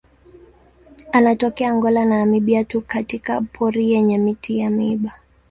[1.11, 5.11] Anatokea Angola na Namibia tu katika pori yenye miti ya miiba.